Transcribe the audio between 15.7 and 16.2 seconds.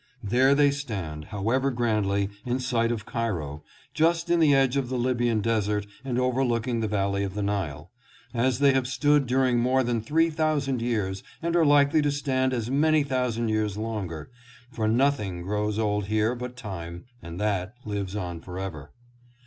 old